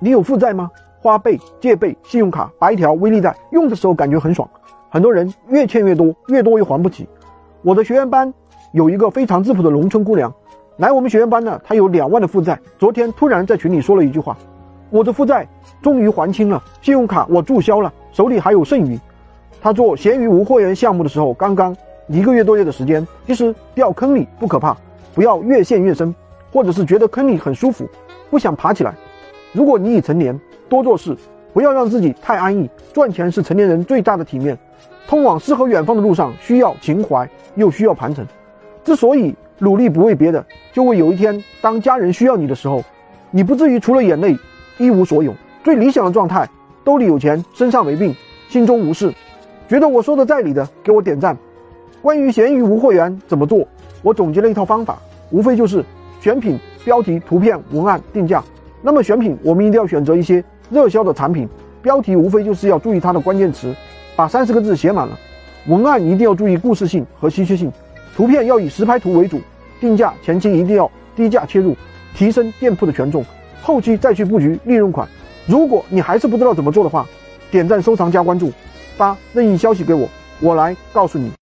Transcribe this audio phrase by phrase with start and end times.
[0.00, 0.70] 你有负债吗？
[1.00, 4.48] 花呗、借呗、信用卡、白条、微粒贷，用的时候感觉很爽。
[4.90, 7.08] 很多人越欠越多，越多又还不起。
[7.62, 8.32] 我的学员班
[8.72, 10.32] 有一个非常质朴的农村姑娘，
[10.76, 12.58] 来我们学员班呢，她有两万的负债。
[12.78, 14.36] 昨天突然在群里说了一句话
[14.90, 15.46] ：“我的负债
[15.82, 18.98] 终于还清了，信用卡我注销了，手里还有剩余。”
[19.60, 21.76] 她做闲鱼无货源项目的时候，刚刚
[22.06, 23.06] 一个月多月的时间。
[23.26, 24.76] 其实掉坑里不可怕，
[25.14, 26.14] 不要越陷越深，
[26.52, 27.88] 或者是觉得坑里很舒服，
[28.30, 28.94] 不想爬起来。
[29.52, 30.38] 如果你已成年，
[30.68, 31.16] 多做事，
[31.52, 32.68] 不要让自己太安逸。
[32.92, 34.56] 赚钱是成年人最大的体面。
[35.06, 38.26] 通往诗和远方的路上，需要情怀，又需要盘缠。
[38.84, 42.82] 之所以努力，不为别的，就为有一天当家人需要你的时候，
[43.30, 44.36] 你不至于除了眼泪
[44.76, 45.32] 一无所有。
[45.64, 46.48] 最理想的状态，
[46.84, 48.14] 兜里有钱，身上没病，
[48.50, 49.12] 心中无事。
[49.66, 51.36] 觉得我说的在理的，给我点赞。
[52.02, 53.66] 关于闲鱼无货源怎么做，
[54.02, 54.98] 我总结了一套方法，
[55.30, 55.84] 无非就是
[56.20, 58.44] 选品、标题、图片、文案、定价。
[58.82, 61.48] 那么选品，我们一定要选择一些热销的产品。
[61.80, 63.74] 标题无非就是要注意它的关键词，
[64.16, 65.18] 把三十个字写满了。
[65.66, 67.72] 文案一定要注意故事性和稀缺性。
[68.16, 69.40] 图片要以实拍图为主。
[69.80, 71.76] 定价前期一定要低价切入，
[72.14, 73.24] 提升店铺的权重，
[73.62, 75.08] 后期再去布局利润款。
[75.46, 77.06] 如果你还是不知道怎么做的话，
[77.50, 78.52] 点赞、收藏、加关注，
[78.96, 80.08] 发任意消息给我，
[80.40, 81.30] 我来告诉你。